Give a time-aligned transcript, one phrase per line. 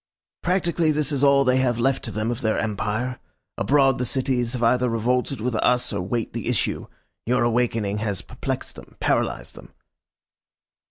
[0.41, 3.19] "Practically this is all they have left to them of their empire.
[3.55, 6.87] Abroad the cities have either revolted with us or wait the issue.
[7.27, 9.73] Your awakening has perplexed them, paralysed them."